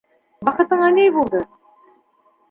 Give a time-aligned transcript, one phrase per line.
[0.47, 1.41] Ваҡытыңа ни булды?